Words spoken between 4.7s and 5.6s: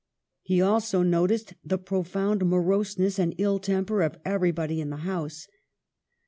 in the house.